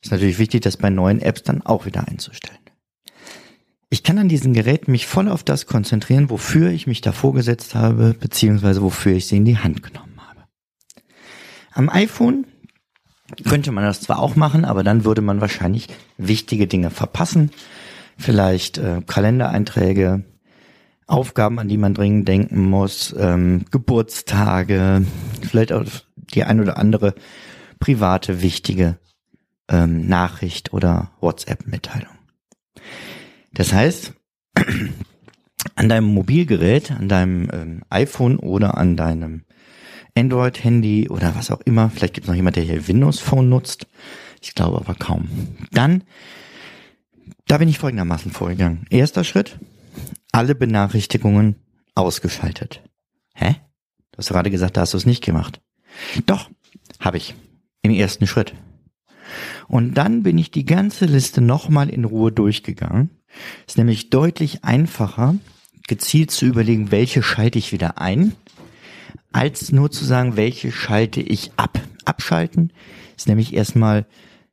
Ist 0.00 0.12
natürlich 0.12 0.38
wichtig, 0.38 0.60
das 0.62 0.76
bei 0.76 0.90
neuen 0.90 1.20
Apps 1.20 1.42
dann 1.42 1.62
auch 1.62 1.86
wieder 1.86 2.06
einzustellen. 2.06 2.58
Ich 3.90 4.02
kann 4.02 4.18
an 4.18 4.28
diesen 4.28 4.52
Geräten 4.52 4.92
mich 4.92 5.06
voll 5.06 5.28
auf 5.28 5.42
das 5.42 5.66
konzentrieren, 5.66 6.30
wofür 6.30 6.70
ich 6.70 6.86
mich 6.86 7.00
davor 7.00 7.32
gesetzt 7.34 7.74
habe, 7.74 8.14
beziehungsweise 8.18 8.82
wofür 8.82 9.12
ich 9.12 9.26
sie 9.26 9.38
in 9.38 9.46
die 9.46 9.58
Hand 9.58 9.82
genommen 9.82 10.20
habe. 10.28 10.42
Am 11.72 11.88
iPhone 11.88 12.46
könnte 13.44 13.72
man 13.72 13.84
das 13.84 14.02
zwar 14.02 14.20
auch 14.20 14.36
machen, 14.36 14.64
aber 14.64 14.84
dann 14.84 15.04
würde 15.04 15.22
man 15.22 15.40
wahrscheinlich 15.40 15.88
wichtige 16.18 16.66
Dinge 16.66 16.90
verpassen. 16.90 17.50
Vielleicht 18.18 18.78
äh, 18.78 19.00
Kalendereinträge, 19.06 20.24
Aufgaben, 21.08 21.58
an 21.58 21.68
die 21.68 21.78
man 21.78 21.94
dringend 21.94 22.28
denken 22.28 22.68
muss, 22.68 23.14
ähm, 23.18 23.64
Geburtstage, 23.70 25.04
vielleicht 25.42 25.72
auch 25.72 25.84
die 26.34 26.44
ein 26.44 26.60
oder 26.60 26.76
andere 26.76 27.14
private, 27.80 28.42
wichtige 28.42 28.98
ähm, 29.68 30.06
Nachricht 30.06 30.72
oder 30.72 31.10
WhatsApp-Mitteilung. 31.20 32.12
Das 33.52 33.72
heißt, 33.72 34.12
an 35.74 35.88
deinem 35.88 36.06
Mobilgerät, 36.06 36.90
an 36.90 37.08
deinem 37.08 37.48
ähm, 37.52 37.82
iPhone 37.88 38.36
oder 38.38 38.76
an 38.76 38.96
deinem 38.96 39.44
Android-Handy 40.14 41.08
oder 41.08 41.34
was 41.34 41.50
auch 41.50 41.60
immer, 41.62 41.90
vielleicht 41.90 42.14
gibt 42.14 42.26
es 42.26 42.28
noch 42.28 42.36
jemand, 42.36 42.56
der 42.56 42.64
hier 42.64 42.86
Windows 42.86 43.20
Phone 43.20 43.48
nutzt, 43.48 43.86
ich 44.42 44.54
glaube 44.54 44.76
aber 44.76 44.94
kaum. 44.94 45.28
Dann, 45.72 46.04
da 47.46 47.58
bin 47.58 47.68
ich 47.68 47.78
folgendermaßen 47.78 48.30
vorgegangen. 48.30 48.86
Erster 48.90 49.24
Schritt, 49.24 49.58
alle 50.32 50.54
Benachrichtigungen 50.54 51.56
ausgeschaltet. 51.94 52.82
Hä? 53.34 53.56
Du 54.12 54.18
hast 54.18 54.28
gerade 54.28 54.50
gesagt, 54.50 54.76
da 54.76 54.82
hast 54.82 54.94
du 54.94 54.96
es 54.98 55.06
nicht 55.06 55.24
gemacht. 55.24 55.60
Doch, 56.26 56.50
habe 57.00 57.16
ich. 57.16 57.34
Im 57.82 57.92
ersten 57.92 58.26
Schritt. 58.26 58.54
Und 59.68 59.94
dann 59.94 60.22
bin 60.22 60.38
ich 60.38 60.50
die 60.50 60.64
ganze 60.64 61.04
Liste 61.04 61.40
nochmal 61.40 61.90
in 61.90 62.04
Ruhe 62.04 62.32
durchgegangen. 62.32 63.10
Ist 63.66 63.78
nämlich 63.78 64.10
deutlich 64.10 64.64
einfacher, 64.64 65.36
gezielt 65.86 66.30
zu 66.30 66.46
überlegen, 66.46 66.90
welche 66.90 67.22
schalte 67.22 67.58
ich 67.58 67.72
wieder 67.72 67.98
ein, 67.98 68.34
als 69.32 69.70
nur 69.72 69.90
zu 69.90 70.04
sagen, 70.04 70.36
welche 70.36 70.72
schalte 70.72 71.20
ich 71.20 71.52
ab. 71.56 71.80
Abschalten 72.04 72.72
ist 73.16 73.28
nämlich 73.28 73.54
erstmal 73.54 74.06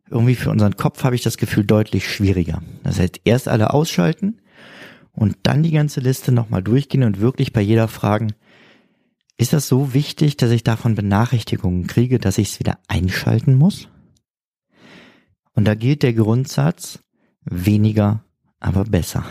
irgendwie 0.09 0.35
für 0.35 0.51
unseren 0.51 0.75
Kopf 0.75 1.03
habe 1.03 1.15
ich 1.15 1.23
das 1.23 1.37
Gefühl 1.37 1.65
deutlich 1.65 2.07
schwieriger. 2.09 2.61
Das 2.83 2.99
heißt, 2.99 3.21
erst 3.23 3.47
alle 3.47 3.73
ausschalten 3.73 4.39
und 5.15 5.37
dann 5.43 5.63
die 5.63 5.71
ganze 5.71 5.99
Liste 5.99 6.31
nochmal 6.31 6.61
durchgehen 6.61 7.03
und 7.03 7.19
wirklich 7.19 7.53
bei 7.53 7.61
jeder 7.61 7.87
fragen, 7.87 8.33
ist 9.37 9.53
das 9.53 9.67
so 9.67 9.93
wichtig, 9.93 10.37
dass 10.37 10.51
ich 10.51 10.63
davon 10.63 10.95
Benachrichtigungen 10.95 11.87
kriege, 11.87 12.19
dass 12.19 12.37
ich 12.37 12.49
es 12.49 12.59
wieder 12.59 12.79
einschalten 12.87 13.55
muss? 13.55 13.89
Und 15.53 15.65
da 15.65 15.75
gilt 15.75 16.03
der 16.03 16.13
Grundsatz, 16.13 16.99
weniger, 17.43 18.23
aber 18.59 18.83
besser. 18.85 19.25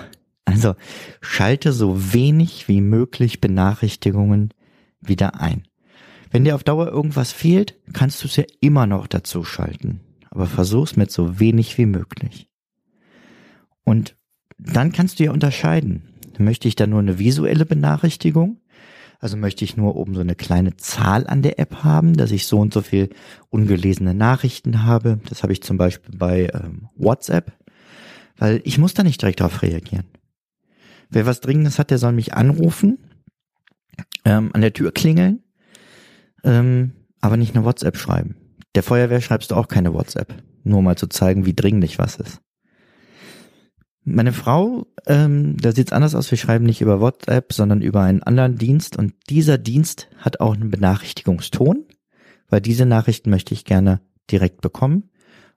Also 0.44 0.74
schalte 1.20 1.72
so 1.72 2.12
wenig 2.12 2.68
wie 2.68 2.80
möglich 2.80 3.40
Benachrichtigungen 3.40 4.52
wieder 5.00 5.40
ein. 5.40 5.66
Wenn 6.30 6.44
dir 6.44 6.54
auf 6.54 6.64
Dauer 6.64 6.88
irgendwas 6.88 7.32
fehlt, 7.32 7.78
kannst 7.92 8.22
du 8.22 8.28
es 8.28 8.36
ja 8.36 8.44
immer 8.60 8.86
noch 8.86 9.06
dazu 9.06 9.44
schalten. 9.44 10.00
Aber 10.30 10.46
versuch's 10.46 10.96
mit 10.96 11.10
so 11.10 11.38
wenig 11.38 11.78
wie 11.78 11.86
möglich. 11.86 12.48
Und 13.84 14.16
dann 14.58 14.92
kannst 14.92 15.18
du 15.18 15.24
ja 15.24 15.32
unterscheiden. 15.32 16.02
Möchte 16.38 16.68
ich 16.68 16.76
da 16.76 16.86
nur 16.86 16.98
eine 16.98 17.18
visuelle 17.18 17.66
Benachrichtigung? 17.66 18.60
Also 19.20 19.36
möchte 19.36 19.64
ich 19.64 19.76
nur 19.76 19.96
oben 19.96 20.14
so 20.14 20.20
eine 20.20 20.34
kleine 20.34 20.76
Zahl 20.76 21.26
an 21.26 21.42
der 21.42 21.58
App 21.58 21.82
haben, 21.84 22.16
dass 22.16 22.30
ich 22.30 22.46
so 22.46 22.58
und 22.58 22.74
so 22.74 22.82
viel 22.82 23.10
ungelesene 23.48 24.14
Nachrichten 24.14 24.84
habe. 24.84 25.20
Das 25.28 25.42
habe 25.42 25.52
ich 25.52 25.62
zum 25.62 25.78
Beispiel 25.78 26.14
bei 26.18 26.50
ähm, 26.52 26.88
WhatsApp, 26.96 27.52
weil 28.36 28.60
ich 28.64 28.78
muss 28.78 28.94
da 28.94 29.02
nicht 29.02 29.22
direkt 29.22 29.40
darauf 29.40 29.62
reagieren. 29.62 30.04
Wer 31.08 31.26
was 31.26 31.40
Dringendes 31.40 31.78
hat, 31.78 31.90
der 31.90 31.98
soll 31.98 32.12
mich 32.12 32.34
anrufen, 32.34 32.98
ähm, 34.24 34.50
an 34.52 34.60
der 34.60 34.72
Tür 34.72 34.92
klingeln, 34.92 35.42
ähm, 36.42 36.92
aber 37.20 37.36
nicht 37.36 37.54
eine 37.54 37.64
WhatsApp 37.64 37.96
schreiben. 37.96 38.36
Der 38.74 38.82
Feuerwehr 38.82 39.20
schreibst 39.20 39.52
du 39.52 39.54
auch 39.54 39.68
keine 39.68 39.94
WhatsApp, 39.94 40.34
nur 40.64 40.82
mal 40.82 40.96
zu 40.96 41.06
zeigen, 41.06 41.46
wie 41.46 41.54
dringlich 41.54 41.98
was 41.98 42.16
ist. 42.16 42.40
Meine 44.06 44.34
Frau, 44.34 44.86
ähm, 45.06 45.56
da 45.56 45.72
sieht's 45.72 45.92
anders 45.92 46.14
aus. 46.14 46.30
Wir 46.30 46.36
schreiben 46.36 46.66
nicht 46.66 46.82
über 46.82 47.00
WhatsApp, 47.00 47.54
sondern 47.54 47.80
über 47.80 48.02
einen 48.02 48.22
anderen 48.22 48.56
Dienst. 48.56 48.98
Und 48.98 49.14
dieser 49.30 49.56
Dienst 49.56 50.08
hat 50.18 50.40
auch 50.40 50.54
einen 50.54 50.70
Benachrichtigungston, 50.70 51.86
weil 52.48 52.60
diese 52.60 52.84
Nachrichten 52.84 53.30
möchte 53.30 53.54
ich 53.54 53.64
gerne 53.64 54.02
direkt 54.30 54.60
bekommen. 54.60 55.10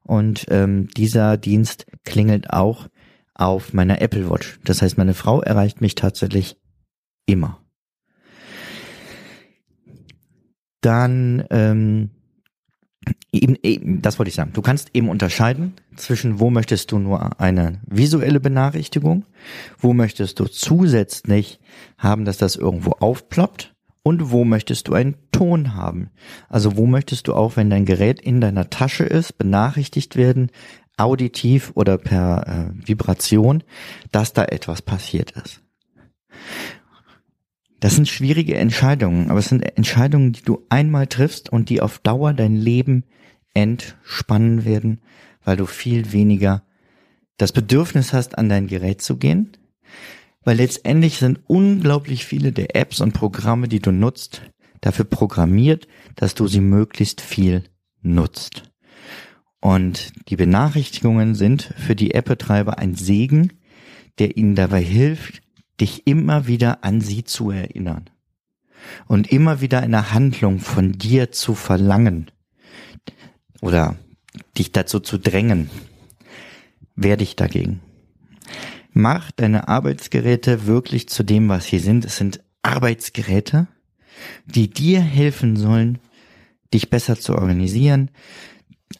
Und 0.03 0.45
ähm, 0.49 0.87
dieser 0.95 1.35
Dienst 1.35 1.87
klingelt 2.05 2.51
auch 2.51 2.87
auf 3.33 3.73
meiner 3.73 4.01
Apple 4.01 4.29
Watch. 4.29 4.59
Das 4.63 4.81
heißt, 4.81 4.97
meine 4.97 5.13
Frau 5.13 5.41
erreicht 5.41 5.81
mich 5.81 5.95
tatsächlich 5.95 6.57
immer. 7.25 7.59
Dann 10.79 11.43
ähm, 11.49 12.11
eben, 13.31 13.57
eben, 13.63 14.01
das 14.01 14.19
wollte 14.19 14.29
ich 14.29 14.35
sagen. 14.35 14.51
Du 14.53 14.61
kannst 14.61 14.89
eben 14.93 15.09
unterscheiden 15.09 15.73
zwischen, 15.95 16.39
wo 16.39 16.49
möchtest 16.49 16.91
du 16.91 16.99
nur 16.99 17.39
eine 17.39 17.79
visuelle 17.85 18.39
Benachrichtigung, 18.39 19.25
wo 19.79 19.93
möchtest 19.93 20.39
du 20.39 20.45
zusätzlich 20.45 21.59
haben, 21.97 22.25
dass 22.25 22.37
das 22.37 22.55
irgendwo 22.55 22.91
aufploppt 22.91 23.73
und 24.03 24.31
wo 24.31 24.45
möchtest 24.45 24.87
du 24.87 24.93
einen 24.93 25.15
Ton 25.31 25.75
haben. 25.75 26.09
Also 26.49 26.77
wo 26.77 26.85
möchtest 26.85 27.27
du 27.27 27.33
auch, 27.33 27.57
wenn 27.57 27.69
dein 27.69 27.85
Gerät 27.85 28.21
in 28.21 28.39
deiner 28.41 28.69
Tasche 28.69 29.03
ist, 29.03 29.37
benachrichtigt 29.37 30.15
werden, 30.15 30.49
auditiv 30.97 31.71
oder 31.75 31.97
per 31.97 32.47
äh, 32.47 32.87
Vibration, 32.87 33.63
dass 34.11 34.33
da 34.33 34.45
etwas 34.45 34.81
passiert 34.81 35.31
ist. 35.31 35.61
Das 37.79 37.95
sind 37.95 38.07
schwierige 38.07 38.55
Entscheidungen, 38.55 39.29
aber 39.29 39.39
es 39.39 39.49
sind 39.49 39.61
Entscheidungen, 39.77 40.33
die 40.33 40.41
du 40.41 40.65
einmal 40.69 41.07
triffst 41.07 41.51
und 41.51 41.69
die 41.69 41.81
auf 41.81 41.99
Dauer 41.99 42.33
dein 42.33 42.55
Leben 42.55 43.03
entspannen 43.53 44.65
werden, 44.65 45.01
weil 45.43 45.57
du 45.57 45.65
viel 45.65 46.11
weniger 46.11 46.63
das 47.37 47.51
Bedürfnis 47.51 48.13
hast, 48.13 48.37
an 48.37 48.49
dein 48.49 48.67
Gerät 48.67 49.01
zu 49.01 49.17
gehen. 49.17 49.51
Weil 50.43 50.57
letztendlich 50.57 51.17
sind 51.17 51.39
unglaublich 51.45 52.25
viele 52.25 52.51
der 52.51 52.75
Apps 52.75 52.99
und 52.99 53.13
Programme, 53.13 53.67
die 53.67 53.79
du 53.79 53.91
nutzt, 53.91 54.41
dafür 54.81 55.05
programmiert, 55.05 55.87
dass 56.15 56.35
du 56.35 56.47
sie 56.47 56.61
möglichst 56.61 57.21
viel 57.21 57.63
nutzt. 58.01 58.63
Und 59.59 60.13
die 60.29 60.35
Benachrichtigungen 60.35 61.35
sind 61.35 61.73
für 61.77 61.95
die 61.95 62.13
App-Betreiber 62.13 62.77
ein 62.77 62.95
Segen, 62.95 63.53
der 64.19 64.37
ihnen 64.37 64.55
dabei 64.55 64.81
hilft, 64.81 65.41
dich 65.79 66.07
immer 66.07 66.47
wieder 66.47 66.83
an 66.83 67.01
sie 67.01 67.23
zu 67.23 67.51
erinnern. 67.51 68.09
Und 69.07 69.31
immer 69.31 69.59
wieder 69.61 69.81
eine 69.81 70.13
Handlung 70.13 70.59
von 70.59 70.93
dir 70.93 71.31
zu 71.31 71.55
verlangen 71.55 72.31
oder 73.61 73.95
dich 74.57 74.71
dazu 74.71 74.99
zu 74.99 75.17
drängen. 75.17 75.69
Wehr 76.95 77.17
dich 77.17 77.35
dagegen. 77.35 77.81
Mach 78.93 79.31
deine 79.31 79.67
Arbeitsgeräte 79.67 80.65
wirklich 80.65 81.09
zu 81.09 81.23
dem, 81.23 81.49
was 81.49 81.65
sie 81.65 81.79
sind. 81.79 82.05
Es 82.05 82.17
sind 82.17 82.43
Arbeitsgeräte, 82.63 83.67
die 84.45 84.69
dir 84.69 85.01
helfen 85.01 85.55
sollen, 85.55 85.99
dich 86.73 86.89
besser 86.89 87.19
zu 87.19 87.35
organisieren, 87.35 88.09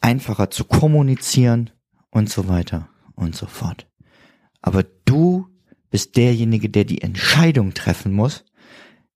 einfacher 0.00 0.50
zu 0.50 0.64
kommunizieren 0.64 1.70
und 2.10 2.30
so 2.30 2.48
weiter 2.48 2.88
und 3.14 3.34
so 3.34 3.46
fort. 3.46 3.86
Aber 4.62 4.84
du 5.04 5.47
bist 5.90 6.16
derjenige, 6.16 6.68
der 6.68 6.84
die 6.84 7.02
Entscheidung 7.02 7.74
treffen 7.74 8.12
muss, 8.12 8.44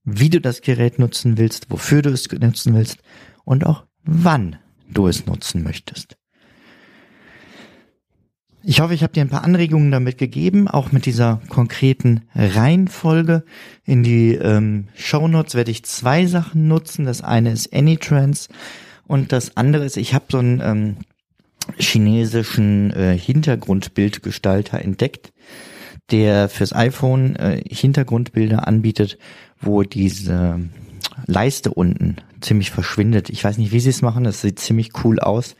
wie 0.04 0.30
du 0.30 0.40
das 0.40 0.62
Gerät 0.62 0.98
nutzen 0.98 1.38
willst, 1.38 1.70
wofür 1.70 2.02
du 2.02 2.10
es 2.10 2.30
nutzen 2.30 2.74
willst 2.74 2.98
und 3.44 3.64
auch 3.64 3.84
wann 4.04 4.56
du 4.88 5.06
es 5.06 5.26
nutzen 5.26 5.62
möchtest. 5.62 6.16
Ich 8.64 8.80
hoffe, 8.80 8.94
ich 8.94 9.02
habe 9.02 9.12
dir 9.12 9.22
ein 9.22 9.28
paar 9.28 9.42
Anregungen 9.42 9.90
damit 9.90 10.18
gegeben, 10.18 10.68
auch 10.68 10.92
mit 10.92 11.04
dieser 11.04 11.40
konkreten 11.48 12.22
Reihenfolge. 12.34 13.44
In 13.84 14.04
die 14.04 14.34
ähm, 14.34 14.86
Show 14.94 15.26
Notes 15.26 15.56
werde 15.56 15.72
ich 15.72 15.84
zwei 15.84 16.26
Sachen 16.26 16.68
nutzen. 16.68 17.04
Das 17.04 17.22
eine 17.22 17.50
ist 17.50 17.74
AnyTrans 17.74 18.48
und 19.08 19.32
das 19.32 19.56
andere 19.56 19.84
ist, 19.84 19.96
ich 19.96 20.14
habe 20.14 20.26
so 20.30 20.38
einen 20.38 20.60
ähm, 20.60 20.96
chinesischen 21.76 22.92
äh, 22.92 23.18
Hintergrundbildgestalter 23.18 24.80
entdeckt, 24.80 25.32
der 26.10 26.48
fürs 26.48 26.74
iPhone 26.74 27.36
äh, 27.36 27.62
Hintergrundbilder 27.68 28.66
anbietet, 28.66 29.18
wo 29.60 29.82
diese 29.82 30.60
Leiste 31.26 31.72
unten 31.72 32.16
ziemlich 32.40 32.70
verschwindet. 32.70 33.30
Ich 33.30 33.42
weiß 33.44 33.58
nicht, 33.58 33.72
wie 33.72 33.80
sie 33.80 33.90
es 33.90 34.02
machen. 34.02 34.24
Das 34.24 34.40
sieht 34.40 34.58
ziemlich 34.58 35.04
cool 35.04 35.20
aus. 35.20 35.56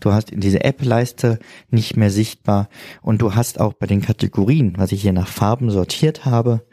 Du 0.00 0.12
hast 0.12 0.30
in 0.30 0.40
diese 0.40 0.64
App-Leiste 0.64 1.38
nicht 1.70 1.96
mehr 1.96 2.10
sichtbar 2.10 2.68
und 3.00 3.22
du 3.22 3.34
hast 3.34 3.60
auch 3.60 3.72
bei 3.72 3.86
den 3.86 4.02
Kategorien, 4.02 4.74
was 4.76 4.92
ich 4.92 5.02
hier 5.02 5.14
nach 5.14 5.28
Farben 5.28 5.70
sortiert 5.70 6.24
habe, 6.26 6.66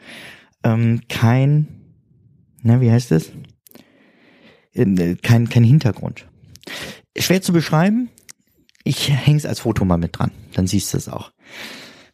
ähm, 0.62 1.00
kein, 1.08 1.68
na, 2.62 2.80
wie 2.80 2.90
heißt 2.90 3.12
es? 3.12 3.32
Äh, 4.74 5.16
kein, 5.22 5.48
kein 5.48 5.64
Hintergrund. 5.64 6.26
Schwer 7.16 7.40
zu 7.40 7.52
beschreiben. 7.52 8.10
Ich 8.82 9.10
häng's 9.10 9.46
als 9.46 9.60
Foto 9.60 9.84
mal 9.84 9.96
mit 9.96 10.18
dran. 10.18 10.30
Dann 10.52 10.66
siehst 10.66 10.92
du 10.92 10.98
es 10.98 11.08
auch. 11.08 11.32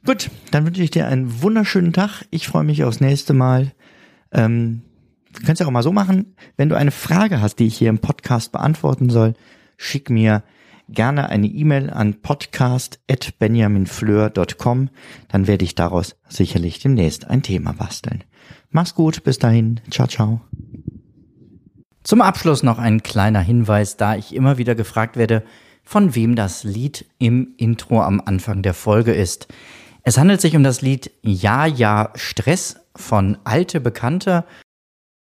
Gut, 0.04 0.30
dann 0.50 0.64
wünsche 0.64 0.82
ich 0.82 0.90
dir 0.90 1.06
einen 1.06 1.42
wunderschönen 1.42 1.92
Tag. 1.92 2.24
Ich 2.30 2.48
freue 2.48 2.64
mich 2.64 2.82
aufs 2.84 3.00
nächste 3.00 3.34
Mal. 3.34 3.72
Ähm, 4.32 4.80
du 5.34 5.44
kannst 5.44 5.60
ja 5.60 5.66
auch 5.66 5.70
mal 5.70 5.82
so 5.82 5.92
machen, 5.92 6.34
wenn 6.56 6.70
du 6.70 6.76
eine 6.76 6.90
Frage 6.90 7.42
hast, 7.42 7.56
die 7.56 7.66
ich 7.66 7.76
hier 7.76 7.90
im 7.90 7.98
Podcast 7.98 8.52
beantworten 8.52 9.10
soll, 9.10 9.34
schick 9.76 10.08
mir 10.08 10.42
gerne 10.88 11.28
eine 11.28 11.46
E-Mail 11.46 11.90
an 11.90 12.14
podcast.benjaminfleur.com, 12.20 14.88
dann 15.28 15.46
werde 15.46 15.64
ich 15.64 15.74
daraus 15.74 16.16
sicherlich 16.28 16.78
demnächst 16.80 17.26
ein 17.28 17.42
Thema 17.42 17.72
basteln. 17.72 18.24
Mach's 18.70 18.94
gut, 18.94 19.24
bis 19.24 19.38
dahin, 19.38 19.80
ciao, 19.90 20.08
ciao. 20.08 20.40
Zum 22.02 22.22
Abschluss 22.22 22.62
noch 22.62 22.78
ein 22.78 23.02
kleiner 23.02 23.40
Hinweis, 23.40 23.98
da 23.98 24.16
ich 24.16 24.34
immer 24.34 24.56
wieder 24.58 24.74
gefragt 24.74 25.16
werde, 25.16 25.44
von 25.82 26.14
wem 26.14 26.36
das 26.36 26.64
Lied 26.64 27.06
im 27.18 27.54
Intro 27.56 28.02
am 28.02 28.20
Anfang 28.24 28.62
der 28.62 28.74
Folge 28.74 29.12
ist. 29.12 29.48
Es 30.02 30.18
handelt 30.18 30.40
sich 30.40 30.56
um 30.56 30.62
das 30.62 30.80
Lied 30.80 31.10
Ja, 31.22 31.66
ja, 31.66 32.12
Stress 32.14 32.76
von 32.96 33.38
Alte 33.44 33.80
Bekannte 33.80 34.44